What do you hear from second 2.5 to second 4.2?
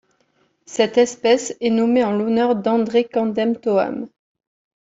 d'André Kamdem-Toham.